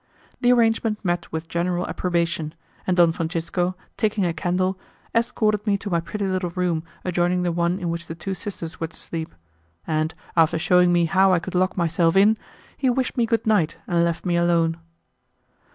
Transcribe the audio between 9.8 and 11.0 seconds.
and, after shewing